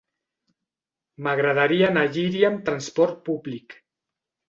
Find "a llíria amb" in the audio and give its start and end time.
2.09-2.67